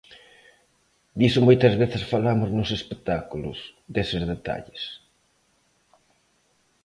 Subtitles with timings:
[1.19, 3.57] Diso moitas veces falamos nos espectáculos,
[3.95, 4.83] deses detalles.